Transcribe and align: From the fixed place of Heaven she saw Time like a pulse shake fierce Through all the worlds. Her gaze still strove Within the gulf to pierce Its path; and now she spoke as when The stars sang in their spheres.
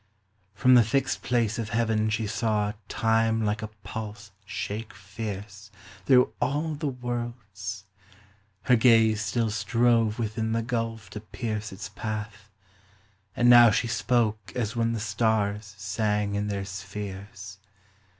From 0.55 0.73
the 0.73 0.81
fixed 0.83 1.21
place 1.21 1.59
of 1.59 1.69
Heaven 1.69 2.09
she 2.09 2.25
saw 2.25 2.73
Time 2.89 3.45
like 3.45 3.61
a 3.61 3.67
pulse 3.83 4.31
shake 4.45 4.95
fierce 4.95 5.69
Through 6.07 6.33
all 6.41 6.73
the 6.73 6.87
worlds. 6.87 7.85
Her 8.63 8.75
gaze 8.75 9.21
still 9.23 9.51
strove 9.51 10.17
Within 10.17 10.53
the 10.53 10.63
gulf 10.63 11.11
to 11.11 11.19
pierce 11.19 11.71
Its 11.71 11.87
path; 11.89 12.49
and 13.35 13.47
now 13.47 13.69
she 13.69 13.85
spoke 13.87 14.51
as 14.55 14.75
when 14.75 14.93
The 14.93 14.99
stars 14.99 15.75
sang 15.77 16.33
in 16.33 16.47
their 16.47 16.65
spheres. 16.65 17.59